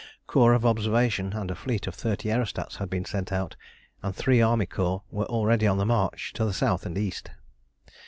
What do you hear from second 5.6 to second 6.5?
on the march to